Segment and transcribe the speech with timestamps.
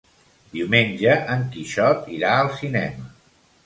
[0.53, 3.11] Diumenge en Quixot irà al cinema.